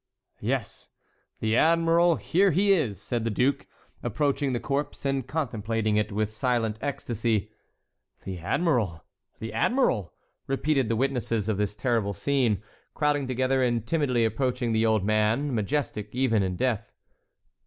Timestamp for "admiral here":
1.55-2.49